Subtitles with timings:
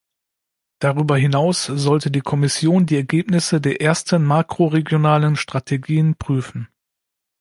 [0.79, 6.69] Darüber hinaus sollte die Kommission die Ergebnisse der ersten makroregionalen Strategien prüfen.